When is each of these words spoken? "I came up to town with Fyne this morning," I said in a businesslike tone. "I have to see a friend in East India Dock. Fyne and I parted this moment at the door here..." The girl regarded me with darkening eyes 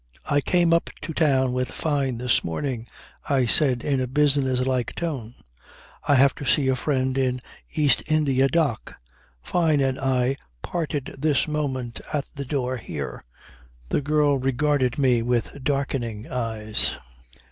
"I 0.25 0.41
came 0.41 0.73
up 0.73 0.89
to 1.03 1.13
town 1.13 1.53
with 1.53 1.69
Fyne 1.69 2.17
this 2.17 2.43
morning," 2.43 2.87
I 3.29 3.45
said 3.45 3.83
in 3.83 4.01
a 4.01 4.07
businesslike 4.07 4.95
tone. 4.95 5.35
"I 6.07 6.15
have 6.15 6.33
to 6.37 6.43
see 6.43 6.67
a 6.69 6.75
friend 6.75 7.15
in 7.19 7.39
East 7.75 8.01
India 8.07 8.47
Dock. 8.47 8.95
Fyne 9.43 9.79
and 9.79 9.99
I 9.99 10.37
parted 10.63 11.13
this 11.19 11.47
moment 11.47 12.01
at 12.11 12.25
the 12.33 12.45
door 12.45 12.77
here..." 12.77 13.23
The 13.89 14.01
girl 14.01 14.39
regarded 14.39 14.97
me 14.97 15.21
with 15.21 15.63
darkening 15.63 16.27
eyes 16.27 16.97